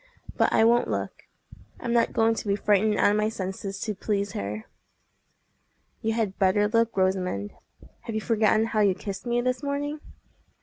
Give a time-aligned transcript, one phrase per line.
[0.35, 1.27] But I won't look.
[1.79, 4.65] I'm not going to be frightened out of my senses to please her."
[6.01, 7.53] "You had better look, Rosamond.
[8.05, 9.99] Have you forgotten how you kissed me this morning?"